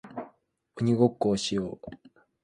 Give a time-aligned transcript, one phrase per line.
[0.73, 2.11] 鬼ごっこをしよう